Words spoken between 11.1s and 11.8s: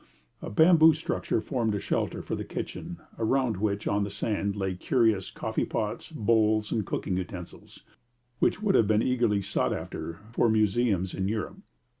in Europe.